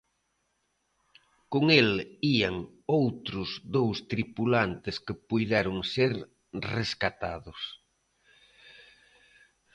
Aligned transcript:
Con 1.51 1.63
el 1.79 1.89
ían 2.35 2.55
outro 2.99 3.41
dous 3.75 3.97
tripulantes 4.11 4.95
que 5.05 5.13
puideron 5.29 5.77
ser 5.93 6.11
rescatados. 6.73 7.61